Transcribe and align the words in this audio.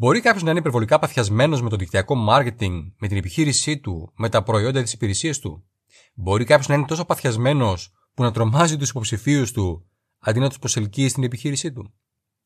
Μπορεί 0.00 0.20
κάποιος 0.20 0.42
να 0.42 0.50
είναι 0.50 0.58
υπερβολικά 0.58 0.98
παθιασμένος 0.98 1.62
με 1.62 1.68
το 1.68 1.76
δικτυακό 1.76 2.14
marketing, 2.30 2.92
με 2.98 3.08
την 3.08 3.16
επιχείρησή 3.16 3.78
του, 3.78 4.12
με 4.16 4.28
τα 4.28 4.42
προϊόντα 4.42 4.82
της 4.82 4.92
υπηρεσίας 4.92 5.38
του. 5.38 5.64
Μπορεί 6.14 6.44
κάποιος 6.44 6.68
να 6.68 6.74
είναι 6.74 6.84
τόσο 6.84 7.04
παθιασμένος 7.04 7.92
που 8.14 8.22
να 8.22 8.32
τρομάζει 8.32 8.76
τους 8.76 8.90
υποψηφίους 8.90 9.52
του 9.52 9.86
αντί 10.18 10.40
να 10.40 10.48
τους 10.48 10.58
προσελκύει 10.58 11.08
στην 11.08 11.24
επιχείρησή 11.24 11.72
του. 11.72 11.94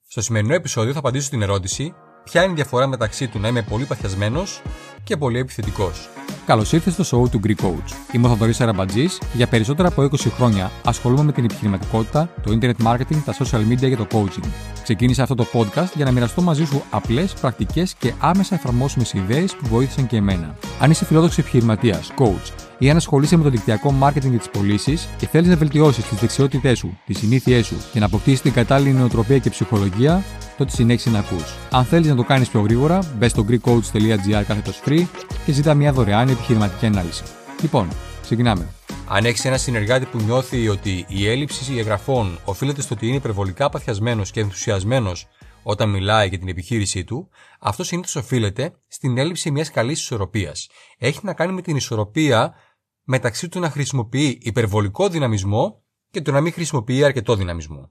Στο 0.08 0.20
σημερινό 0.20 0.54
επεισόδιο 0.54 0.92
θα 0.92 0.98
απαντήσω 0.98 1.26
στην 1.26 1.42
ερώτηση 1.42 1.94
ποια 2.24 2.42
είναι 2.42 2.52
η 2.52 2.54
διαφορά 2.54 2.86
μεταξύ 2.86 3.28
του 3.28 3.38
να 3.38 3.48
είμαι 3.48 3.62
πολύ 3.62 3.84
παθιασμένος 3.84 4.62
και 5.04 5.16
πολύ 5.16 5.38
επιθετικός. 5.38 6.08
Καλώς 6.46 6.72
ήρθατε 6.72 7.02
στο 7.02 7.22
show 7.22 7.30
του 7.30 7.40
Greek 7.44 7.64
Coach. 7.64 8.12
Είμαι 8.12 8.26
ο 8.26 8.30
Θοδωρής 8.30 8.60
Αραμπατζής. 8.60 9.20
Για 9.32 9.46
περισσότερα 9.46 9.88
από 9.88 10.02
20 10.02 10.30
χρόνια 10.36 10.70
ασχολούμαι 10.84 11.22
με 11.22 11.32
την 11.32 11.44
επιχειρηματικότητα, 11.44 12.28
το 12.42 12.58
internet 12.60 12.86
marketing, 12.86 13.16
τα 13.24 13.34
social 13.34 13.60
media 13.70 13.88
και 13.88 13.96
το 13.96 14.06
coaching. 14.12 14.46
Ξεκίνησα 14.82 15.22
αυτό 15.22 15.34
το 15.34 15.46
podcast 15.52 15.92
για 15.94 16.04
να 16.04 16.10
μοιραστώ 16.10 16.42
μαζί 16.42 16.64
σου 16.64 16.82
απλές, 16.90 17.32
πρακτικές 17.32 17.94
και 17.94 18.12
άμεσα 18.18 18.54
εφαρμόσιμες 18.54 19.12
ιδέες 19.12 19.56
που 19.56 19.66
βοήθησαν 19.68 20.06
και 20.06 20.16
εμένα. 20.16 20.56
Αν 20.80 20.90
είσαι 20.90 21.04
φιλόδοξος 21.04 21.38
επιχειρηματίας, 21.38 22.12
coach 22.18 22.52
ή 22.78 22.90
αν 22.90 22.96
ασχολείσαι 22.96 23.36
με 23.36 23.42
το 23.42 23.50
δικτυακό 23.50 23.94
marketing 24.02 24.30
και 24.30 24.38
τις 24.38 24.50
πωλήσεις 24.50 25.08
και 25.16 25.26
θέλεις 25.26 25.48
να 25.48 25.56
βελτιώσεις 25.56 26.04
τις 26.04 26.18
δεξιότητές 26.18 26.78
σου, 26.78 26.98
τις 27.06 27.18
συνήθειές 27.18 27.66
σου 27.66 27.76
και 27.92 27.98
να 27.98 28.06
αποκτήσεις 28.06 28.40
την 28.40 28.52
κατάλληλη 28.52 28.92
νοοτροπία 28.92 29.38
και 29.38 29.50
ψυχολογία, 29.50 30.24
τότε 30.58 30.70
συνέχισε 30.70 31.10
να 31.10 31.18
ακούς. 31.18 31.54
Αν 31.70 31.84
θέλεις 31.84 32.08
να 32.08 32.14
το 32.14 32.22
κάνεις 32.22 32.48
πιο 32.48 32.60
γρήγορα, 32.60 32.98
μπες 33.18 33.30
στο 33.30 33.44
greekcoach.gr 33.48 34.42
κάθετος 34.46 34.80
free 34.86 35.04
και 35.44 35.52
ζητά 35.52 35.74
μια 35.74 35.92
δωρεάν 35.92 36.28
επιχειρηματική 36.28 36.86
ανάλυση. 36.86 37.22
Λοιπόν, 37.62 37.88
ξεκινάμε. 38.22 38.68
Αν 39.08 39.24
έχεις 39.24 39.44
ένα 39.44 39.56
συνεργάτη 39.58 40.06
που 40.06 40.18
νιώθει 40.18 40.68
ότι 40.68 41.04
η 41.08 41.28
έλλειψη 41.28 41.76
εγγραφών 41.76 42.38
οφείλεται 42.44 42.82
στο 42.82 42.94
ότι 42.94 43.06
είναι 43.06 43.16
υπερβολικά 43.16 43.68
παθιασμένος 43.68 44.30
και 44.30 44.40
ενθουσιασμένος 44.40 45.26
όταν 45.62 45.90
μιλάει 45.90 46.28
για 46.28 46.38
την 46.38 46.48
επιχείρησή 46.48 47.04
του, 47.04 47.28
αυτό 47.60 47.84
συνήθως 47.84 48.16
οφείλεται 48.16 48.72
στην 48.88 49.18
έλλειψη 49.18 49.50
μιας 49.50 49.70
καλής 49.70 50.00
ισορροπίας. 50.00 50.68
Έχει 50.98 51.20
να 51.22 51.34
κάνει 51.34 51.52
με 51.52 51.62
την 51.62 51.76
ισορροπία 51.76 52.54
μεταξύ 53.02 53.48
του 53.48 53.60
να 53.60 53.70
χρησιμοποιεί 53.70 54.38
υπερβολικό 54.42 55.08
δυναμισμό 55.08 55.82
και 56.10 56.20
του 56.20 56.32
να 56.32 56.40
μην 56.40 56.52
χρησιμοποιεί 56.52 57.04
αρκετό 57.04 57.36
δυναμισμό. 57.36 57.90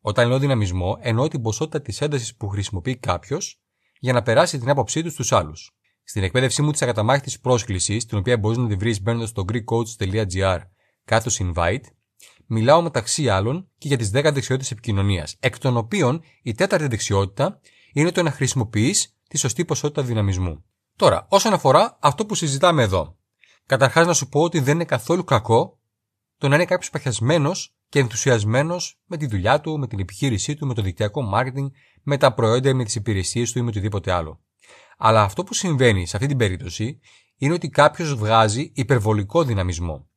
Όταν 0.00 0.28
λέω 0.28 0.38
δυναμισμό, 0.38 0.98
εννοώ 1.00 1.28
την 1.28 1.42
ποσότητα 1.42 1.80
της 1.80 2.00
έντασης 2.00 2.36
που 2.36 2.48
χρησιμοποιεί 2.48 2.96
κάποιος 2.96 3.60
για 3.98 4.12
να 4.12 4.22
περάσει 4.22 4.58
την 4.58 4.70
άποψή 4.70 5.02
του 5.02 5.10
στους 5.10 5.32
άλλους. 5.32 5.79
Στην 6.10 6.22
εκπαίδευσή 6.22 6.62
μου 6.62 6.70
της 6.70 6.82
ακαταμάχητης 6.82 7.40
πρόσκλησης, 7.40 8.06
την 8.06 8.18
οποία 8.18 8.38
μπορείς 8.38 8.58
να 8.58 8.68
τη 8.68 8.74
βρεις 8.74 9.02
μπαίνοντας 9.02 9.28
στο 9.28 9.44
greekcoach.gr 9.52 10.58
κάτω 11.04 11.30
invite, 11.38 11.80
μιλάω 12.46 12.82
μεταξύ 12.82 13.28
άλλων 13.28 13.68
και 13.78 13.88
για 13.88 13.96
τις 13.96 14.10
10 14.14 14.30
δεξιότητες 14.32 14.70
επικοινωνίας, 14.70 15.36
εκ 15.40 15.58
των 15.58 15.76
οποίων 15.76 16.22
η 16.42 16.54
τέταρτη 16.54 16.86
δεξιότητα 16.86 17.60
είναι 17.92 18.10
το 18.10 18.22
να 18.22 18.30
χρησιμοποιείς 18.30 19.16
τη 19.28 19.38
σωστή 19.38 19.64
ποσότητα 19.64 20.02
δυναμισμού. 20.02 20.64
Τώρα, 20.96 21.26
όσον 21.30 21.52
αφορά 21.52 21.98
αυτό 22.00 22.26
που 22.26 22.34
συζητάμε 22.34 22.82
εδώ, 22.82 23.16
καταρχάς 23.66 24.06
να 24.06 24.12
σου 24.12 24.28
πω 24.28 24.40
ότι 24.40 24.60
δεν 24.60 24.74
είναι 24.74 24.84
καθόλου 24.84 25.24
κακό 25.24 25.78
το 26.38 26.48
να 26.48 26.54
είναι 26.54 26.64
κάποιος 26.64 26.90
παχιασμένος 26.90 27.74
και 27.88 27.98
ενθουσιασμένος 27.98 29.00
με 29.06 29.16
τη 29.16 29.26
δουλειά 29.26 29.60
του, 29.60 29.78
με 29.78 29.86
την 29.86 29.98
επιχείρησή 29.98 30.54
του, 30.54 30.66
με 30.66 30.74
το 30.74 30.82
δικτυακό 30.82 31.30
marketing, 31.34 31.70
με 32.02 32.16
τα 32.16 32.34
προϊόντα, 32.34 32.74
με 32.74 32.84
τις 32.84 32.94
υπηρεσίες 32.94 33.52
του 33.52 33.58
ή 33.58 33.62
με 33.62 33.68
οτιδήποτε 33.68 34.12
άλλο. 34.12 34.40
Αλλά 35.02 35.22
αυτό 35.22 35.44
που 35.44 35.54
συμβαίνει 35.54 36.06
σε 36.06 36.16
αυτή 36.16 36.28
την 36.28 36.36
περίπτωση 36.36 37.00
είναι 37.36 37.54
ότι 37.54 37.68
κάποιος 37.68 38.14
βγάζει 38.14 38.72
υπερβολικό 38.74 39.44
δυναμισμό. 39.44 40.08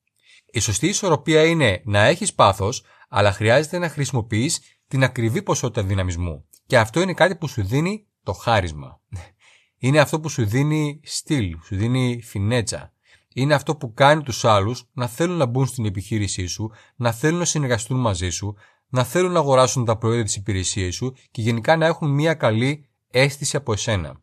Η 0.52 0.60
σωστή 0.60 0.88
ισορροπία 0.88 1.46
είναι 1.46 1.82
να 1.86 2.00
έχεις 2.00 2.34
πάθος, 2.34 2.84
αλλά 3.10 3.32
χρειάζεται 3.32 3.78
να 3.78 3.90
χρησιμοποιείς 3.90 4.60
την 4.88 5.04
ακριβή 5.04 5.42
ποσότητα 5.44 5.84
δυναμισμού. 5.84 6.46
Και 6.66 6.78
αυτό 6.78 7.02
είναι 7.02 7.14
κάτι 7.14 7.36
που 7.36 7.48
σου 7.48 7.64
δίνει 7.64 8.08
το 8.24 8.34
χάρισμα. 8.34 9.02
Είναι 9.86 10.00
αυτό 10.00 10.20
που 10.20 10.30
σου 10.30 10.46
δίνει 10.46 11.00
στυλ, 11.04 11.58
σου 11.64 11.76
δίνει 11.76 12.22
φινέτσα. 12.24 12.94
Είναι 13.34 13.54
αυτό 13.54 13.76
που 13.76 13.94
κάνει 13.94 14.24
τους 14.24 14.46
άλλους 14.46 14.90
να 14.94 15.08
θέλουν 15.08 15.38
να 15.38 15.46
μπουν 15.46 15.66
στην 15.66 15.86
επιχείρησή 15.86 16.46
σου, 16.46 16.72
να 16.96 17.12
θέλουν 17.12 17.40
να 17.40 17.46
συνεργαστούν 17.46 18.00
μαζί 18.00 18.30
σου, 18.30 18.56
να 18.88 19.04
θέλουν 19.04 19.32
να 19.32 19.40
αγοράσουν 19.40 19.86
τα 19.86 19.98
προϊόντα 19.98 20.24
της 20.24 20.36
υπηρεσίας 20.36 20.96
σου 20.96 21.16
και 21.32 21.42
γενικά 21.42 21.78
να 21.78 21.86
έχουν 21.86 22.10
μια 22.10 22.34
καλή 22.34 22.90
αίσθηση 23.12 23.56
από 23.56 23.74
εσένα. 23.74 24.23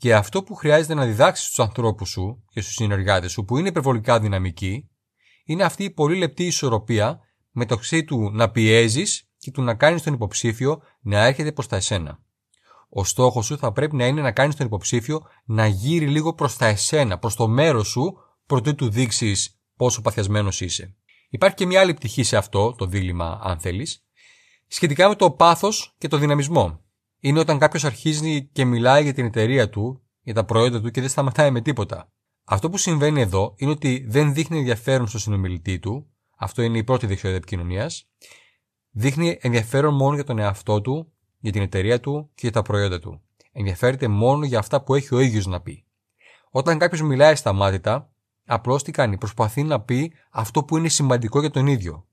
Και 0.00 0.14
αυτό 0.14 0.42
που 0.42 0.54
χρειάζεται 0.54 0.94
να 0.94 1.04
διδάξεις 1.04 1.46
στους 1.46 1.58
ανθρώπους 1.58 2.08
σου 2.08 2.44
και 2.50 2.60
στους 2.60 2.74
συνεργάτες 2.74 3.32
σου 3.32 3.44
που 3.44 3.56
είναι 3.56 3.68
υπερβολικά 3.68 4.20
δυναμικοί, 4.20 4.90
είναι 5.44 5.64
αυτή 5.64 5.84
η 5.84 5.90
πολύ 5.90 6.16
λεπτή 6.16 6.46
ισορροπία 6.46 7.20
μεταξύ 7.50 8.04
του 8.04 8.30
να 8.32 8.50
πιέζεις 8.50 9.28
και 9.38 9.50
του 9.50 9.62
να 9.62 9.74
κάνεις 9.74 10.02
τον 10.02 10.14
υποψήφιο 10.14 10.82
να 11.00 11.24
έρχεται 11.24 11.52
προς 11.52 11.66
τα 11.66 11.76
εσένα. 11.76 12.18
Ο 12.88 13.04
στόχος 13.04 13.46
σου 13.46 13.58
θα 13.58 13.72
πρέπει 13.72 13.96
να 13.96 14.06
είναι 14.06 14.20
να 14.20 14.32
κάνεις 14.32 14.56
τον 14.56 14.66
υποψήφιο 14.66 15.22
να 15.44 15.66
γύρει 15.66 16.06
λίγο 16.06 16.34
προς 16.34 16.56
τα 16.56 16.66
εσένα, 16.66 17.18
προς 17.18 17.34
το 17.34 17.48
μέρος 17.48 17.88
σου, 17.88 18.16
προτού 18.46 18.74
του 18.74 18.90
δείξεις 18.90 19.60
πόσο 19.76 20.00
παθιασμένος 20.00 20.60
είσαι. 20.60 20.96
Υπάρχει 21.28 21.56
και 21.56 21.66
μια 21.66 21.80
άλλη 21.80 21.94
πτυχή 21.94 22.22
σε 22.22 22.36
αυτό 22.36 22.74
το 22.74 22.86
δίλημα, 22.86 23.40
αν 23.42 23.58
θέλεις, 23.58 24.04
σχετικά 24.66 25.08
με 25.08 25.14
το 25.14 25.30
πάθος 25.30 25.94
και 25.98 26.08
το 26.08 26.16
δυναμισμό. 26.16 26.80
Είναι 27.20 27.38
όταν 27.38 27.58
κάποιος 27.58 27.84
αρχίζει 27.84 28.44
και 28.44 28.64
μιλάει 28.64 29.02
για 29.02 29.14
την 29.14 29.24
εταιρεία 29.24 29.68
του, 29.68 30.02
για 30.22 30.34
τα 30.34 30.44
προϊόντα 30.44 30.80
του 30.80 30.90
και 30.90 31.00
δεν 31.00 31.10
σταματάει 31.10 31.50
με 31.50 31.60
τίποτα. 31.60 32.12
Αυτό 32.44 32.70
που 32.70 32.78
συμβαίνει 32.78 33.20
εδώ 33.20 33.54
είναι 33.56 33.70
ότι 33.70 34.06
δεν 34.08 34.34
δείχνει 34.34 34.58
ενδιαφέρον 34.58 35.06
στο 35.08 35.18
συνομιλητή 35.18 35.78
του, 35.78 36.06
αυτό 36.36 36.62
είναι 36.62 36.78
η 36.78 36.84
πρώτη 36.84 37.06
δεξιότητα 37.06 37.38
επικοινωνίας, 37.38 38.08
δείχνει 38.90 39.38
ενδιαφέρον 39.40 39.94
μόνο 39.94 40.14
για 40.14 40.24
τον 40.24 40.38
εαυτό 40.38 40.80
του, 40.80 41.12
για 41.38 41.52
την 41.52 41.62
εταιρεία 41.62 42.00
του 42.00 42.30
και 42.34 42.40
για 42.40 42.52
τα 42.52 42.62
προϊόντα 42.62 42.98
του. 42.98 43.20
Ενδιαφέρεται 43.52 44.08
μόνο 44.08 44.44
για 44.44 44.58
αυτά 44.58 44.82
που 44.82 44.94
έχει 44.94 45.14
ο 45.14 45.20
ίδιος 45.20 45.46
να 45.46 45.60
πει. 45.60 45.84
Όταν 46.50 46.78
κάποιος 46.78 47.02
μιλάει 47.02 47.34
σταμάτητα, 47.34 48.12
απλώς 48.46 48.82
τι 48.82 48.90
κάνει, 48.90 49.18
προσπαθεί 49.18 49.62
να 49.62 49.80
πει 49.80 50.12
αυτό 50.30 50.64
που 50.64 50.76
είναι 50.76 50.88
σημαντικό 50.88 51.40
για 51.40 51.50
τον 51.50 51.66
ίδιο. 51.66 52.06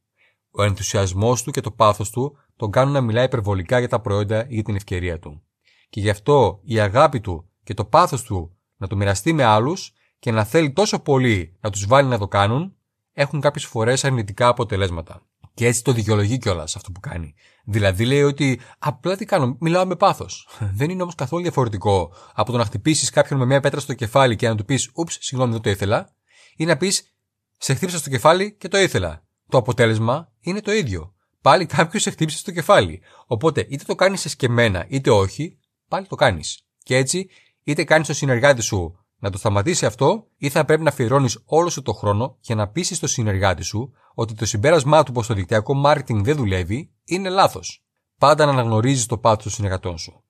Ο 0.51 0.63
ενθουσιασμός 0.63 1.44
του 1.44 1.51
και 1.51 1.62
το 1.62 1.72
πάθος 1.72 2.09
του 2.09 2.38
τον 2.57 2.72
κάνουν 2.72 2.94
να 2.94 3.01
μιλάει 3.01 3.25
υπερβολικά 3.25 3.79
για 3.79 3.88
τα 3.88 4.00
προϊόντα 4.00 4.45
ή 4.47 4.53
για 4.53 4.63
την 4.63 4.75
ευκαιρία 4.75 5.19
του. 5.19 5.41
Και 5.90 6.00
γι' 6.00 6.09
αυτό 6.09 6.59
η 6.63 6.79
αγάπη 6.79 7.19
του 7.19 7.50
και 7.63 7.73
το 7.73 7.85
πάθος 7.85 8.23
του 8.23 8.57
να 8.78 8.88
το 8.88 8.95
μοιραστεί 8.95 9.34
με 9.34 9.44
άλλους 9.44 9.94
και 10.19 10.31
να 10.31 10.44
θέλει 10.44 10.72
τόσο 10.72 11.00
πολύ 11.00 11.57
να 11.62 11.69
τους 11.69 11.85
βάλει 11.85 12.07
να 12.07 12.17
το 12.17 12.28
κάνουν, 12.28 12.75
έχουν 13.13 13.41
κάποιες 13.41 13.66
φορές 13.66 14.03
αρνητικά 14.03 14.47
αποτελέσματα. 14.47 15.22
Και 15.53 15.66
έτσι 15.66 15.84
το 15.84 15.91
δικαιολογεί 15.91 16.38
κιόλας 16.38 16.75
αυτό 16.75 16.91
που 16.91 17.00
κάνει. 17.00 17.34
Δηλαδή 17.66 18.06
λέει 18.06 18.23
ότι 18.23 18.59
απλά 18.79 19.16
τι 19.16 19.25
κάνω, 19.25 19.57
μιλάω 19.59 19.85
με 19.85 19.96
πάθος. 19.96 20.47
Δεν 20.78 20.90
είναι 20.90 21.01
όμως 21.01 21.16
καθόλου 21.16 21.41
διαφορετικό 21.41 22.13
από 22.34 22.51
το 22.51 22.57
να 22.57 22.66
χτυπήσεις 22.66 23.09
κάποιον 23.09 23.40
με 23.40 23.46
μια 23.46 23.59
πέτρα 23.59 23.79
στο 23.79 23.94
κεφάλι 23.94 24.35
και 24.35 24.47
να 24.47 24.56
του 24.56 24.66
πεις 24.66 24.91
Ούψ, 24.94 25.17
συγγνώμη, 25.22 25.51
δεν 25.51 25.62
το 25.62 25.69
ήθελα, 25.69 26.09
ή 26.56 26.66
να 26.66 26.78
πεις 26.78 27.16
Σε 27.57 27.73
χτύπησα 27.73 27.97
στο 27.97 28.09
κεφάλι 28.09 28.53
και 28.53 28.67
το 28.67 28.78
ήθελα. 28.78 29.25
Το 29.50 29.57
αποτέλεσμα 29.57 30.31
είναι 30.40 30.62
το 30.62 30.72
ίδιο. 30.72 31.13
Πάλι 31.47 31.66
κάποιος 31.66 32.02
σε 32.02 32.09
χτύπησε 32.09 32.38
στο 32.38 32.52
κεφάλι. 32.52 33.02
Οπότε 33.25 33.66
είτε 33.69 33.84
το 33.84 33.96
κάνεις 33.96 34.25
εσκεμμένα 34.25 34.85
είτε 34.90 35.09
όχι, 35.09 35.59
πάλι 35.88 36.08
το 36.08 36.16
κάνεις. 36.16 36.62
Και 36.84 36.96
έτσι 36.96 37.30
είτε 37.63 37.84
κάνεις 37.84 38.08
το 38.08 38.13
συνεργάτη 38.13 38.62
σου 38.62 39.00
να 39.18 39.30
το 39.30 39.38
σταματήσει 39.38 39.85
αυτό, 39.85 40.28
ή 40.38 40.50
θα 40.50 40.66
πρέπει 40.66 40.84
να 40.84 40.90
αφιερώνεις 40.90 41.41
όλο 41.46 41.69
σου 41.69 41.81
το 41.81 41.94
χρόνο 41.94 42.38
για 42.40 42.56
να 42.56 42.68
πείσει 42.68 43.00
το 43.00 43.08
συνεργάτη 43.08 43.63
σου 43.63 43.91
ότι 44.13 44.34
το 44.34 44.46
συμπέρασμά 44.46 45.03
του 45.03 45.12
πω 45.12 45.25
το 45.25 45.34
δικτυακό 45.34 45.81
marketing 45.85 46.22
δεν 46.24 46.35
δουλεύει 46.35 46.91
είναι 47.03 47.30
λάθος. 47.30 47.85
Πάντα 48.18 48.46
να 48.46 48.52
αναγνωρίζεις 48.52 49.06
το 49.06 49.18
πάθος 49.18 49.44
των 49.44 49.52
συνεργατών 49.52 49.97
σου. 49.97 50.24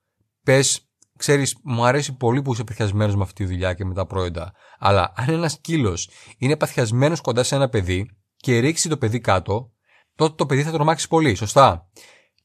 Πες, 0.43 0.89
ξέρεις, 1.17 1.57
μου 1.63 1.85
αρέσει 1.85 2.15
πολύ 2.15 2.41
που 2.41 2.53
είσαι 2.53 2.63
παθιασμένο 2.63 3.13
με 3.13 3.23
αυτή 3.23 3.43
τη 3.43 3.51
δουλειά 3.51 3.73
και 3.73 3.85
με 3.85 3.93
τα 3.93 4.05
προϊόντα, 4.05 4.53
αλλά 4.79 5.13
αν 5.15 5.29
ένας 5.29 5.59
κύλος 5.59 6.09
είναι 6.37 6.55
παθιασμένος 6.55 7.21
κοντά 7.21 7.43
σε 7.43 7.55
ένα 7.55 7.69
παιδί 7.69 8.09
και 8.35 8.59
ρίξει 8.59 8.89
το 8.89 8.97
παιδί 8.97 9.19
κάτω, 9.19 9.71
τότε 10.17 10.33
το 10.35 10.45
παιδί 10.45 10.63
θα 10.63 10.71
τρομάξεις 10.71 11.07
πολύ, 11.07 11.35
σωστά. 11.35 11.89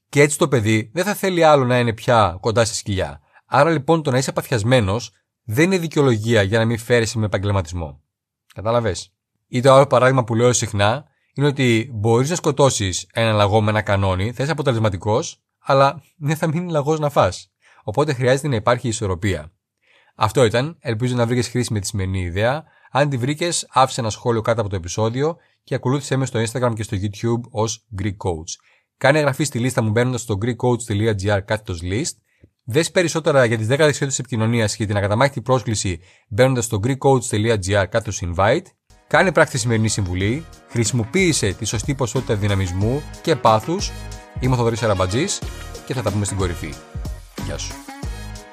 Και 0.08 0.20
έτσι 0.20 0.38
το 0.38 0.48
παιδί 0.48 0.90
δεν 0.94 1.04
θα 1.04 1.14
θέλει 1.14 1.44
άλλο 1.44 1.64
να 1.64 1.78
είναι 1.78 1.92
πια 1.92 2.36
κοντά 2.40 2.64
σε 2.64 2.74
σκυλιά. 2.74 3.20
Άρα 3.46 3.70
λοιπόν 3.70 4.02
το 4.02 4.10
να 4.10 4.18
είσαι 4.18 4.32
παθιασμένος 4.32 5.12
δεν 5.44 5.64
είναι 5.64 5.78
δικαιολογία 5.78 6.42
για 6.42 6.58
να 6.58 6.64
μην 6.64 6.78
φέρεσαι 6.78 7.18
με 7.18 7.24
επαγγελματισμό. 7.24 8.00
Κατάλαβες; 8.54 9.12
Ή 9.46 9.60
το 9.60 9.72
άλλο 9.72 9.86
παράδειγμα 9.86 10.24
που 10.24 10.34
λέω 10.34 10.52
συχνά 10.52 11.04
είναι 11.34 11.46
ότι 11.46 11.90
μπορείς 11.92 12.30
να 12.30 12.36
σκοτώσεις 12.36 13.06
ένα 13.12 13.32
λαγό 13.32 13.60
με 13.60 13.70
ένα 13.70 13.82
κανόνι, 13.82 14.32
θα 14.32 14.42
είσαι 14.42 14.52
αποτελεσματικός, 14.52 15.42
αλλά 15.58 16.02
δεν 16.16 16.36
θα 16.36 16.46
μείνει 16.46 16.70
λαγός 16.70 16.98
να 16.98 17.10
φά. 17.10 17.32
Οπότε 17.82 18.12
χρειάζεται 18.12 18.48
να 18.48 18.54
υπάρχει 18.54 18.88
ισορροπία. 18.88 19.52
Αυτό 20.14 20.44
ήταν. 20.44 20.76
Ελπίζω 20.80 21.14
να 21.14 21.26
βρήκες 21.26 21.48
χρήσιμη 21.48 21.80
τη 21.80 21.86
σημερινή 21.86 22.20
ιδέα. 22.20 22.64
Αν 22.94 23.08
τη 23.08 23.16
βρήκες, 23.16 23.66
άφησε 23.70 24.00
ένα 24.00 24.10
σχόλιο 24.10 24.42
κάτω 24.42 24.60
από 24.60 24.70
το 24.70 24.76
επεισόδιο 24.76 25.36
και 25.64 25.74
ακολούθησε 25.74 26.16
με 26.16 26.26
στο 26.26 26.40
Instagram 26.40 26.72
και 26.74 26.82
στο 26.82 26.96
YouTube 27.00 27.48
ως 27.50 27.86
Greek 28.02 28.16
Coach. 28.16 28.50
Κάνε 28.96 29.18
εγγραφή 29.18 29.44
στη 29.44 29.58
λίστα 29.58 29.82
μου 29.82 29.90
μπαίνοντας 29.90 30.20
στο 30.20 30.38
greekcoach.gr 30.42 31.40
κάθετος 31.44 31.80
list 31.82 32.22
Δες 32.64 32.90
περισσότερα 32.90 33.44
για 33.44 33.56
τις 33.56 33.66
10 33.66 33.68
δεξιότητες 33.68 34.18
επικοινωνίας 34.18 34.76
και 34.76 34.86
την 34.86 34.96
ακαταμάχητη 34.96 35.42
πρόσκληση 35.42 36.00
μπαίνοντας 36.28 36.64
στο 36.64 36.80
greekcoach.gr 36.82 37.84
κάτω 37.88 38.12
invite. 38.20 38.64
Κάνε 39.06 39.32
πράξη 39.32 39.58
σημερινή 39.58 39.88
συμβουλή, 39.88 40.44
χρησιμοποίησε 40.68 41.52
τη 41.52 41.64
σωστή 41.64 41.94
ποσότητα 41.94 42.34
δυναμισμού 42.34 43.02
και 43.22 43.36
πάθους. 43.36 43.90
Είμαι 44.40 44.54
ο 44.54 44.56
Θοδωρής 44.56 44.82
Αραμπατζής 44.82 45.42
και 45.86 45.94
θα 45.94 46.02
τα 46.02 46.10
πούμε 46.10 46.24
στην 46.24 46.36
κορυφή. 46.36 46.74
Γεια 47.46 47.58
σου. 47.58 47.91